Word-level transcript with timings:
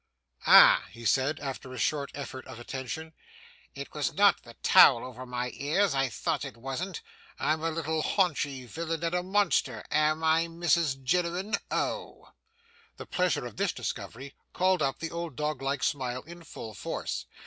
'Ah!' 0.47 0.85
he 0.89 1.05
said 1.05 1.39
after 1.41 1.71
a 1.71 1.77
short 1.77 2.09
effort 2.15 2.43
of 2.47 2.57
attention, 2.59 3.13
'it 3.75 3.93
was 3.93 4.15
not 4.15 4.41
the 4.41 4.55
towel 4.63 5.05
over 5.05 5.27
my 5.27 5.51
ears, 5.53 5.93
I 5.93 6.09
thought 6.09 6.43
it 6.43 6.57
wasn't. 6.57 7.03
I'm 7.37 7.61
a 7.61 7.69
little 7.69 8.01
hunchy 8.01 8.65
villain 8.65 9.03
and 9.03 9.13
a 9.13 9.21
monster, 9.21 9.85
am 9.91 10.23
I, 10.23 10.47
Mrs 10.47 11.03
Jiniwin? 11.03 11.55
Oh!' 11.69 12.29
The 12.97 13.05
pleasure 13.05 13.45
of 13.45 13.57
this 13.57 13.73
discovery 13.73 14.33
called 14.53 14.81
up 14.81 14.97
the 14.97 15.11
old 15.11 15.35
doglike 15.35 15.83
smile 15.83 16.23
in 16.23 16.41
full 16.43 16.73
force. 16.73 17.27